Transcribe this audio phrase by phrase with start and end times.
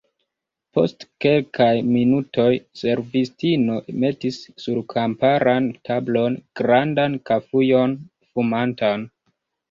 [0.75, 2.45] Post kelkaj minutoj,
[2.79, 7.95] servistino metis sur kamparan tablon grandan kafujon
[8.31, 9.05] fumantan.